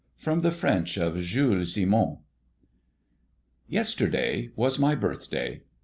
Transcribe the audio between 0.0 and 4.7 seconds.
From the French of JULES SIMON. Yesterday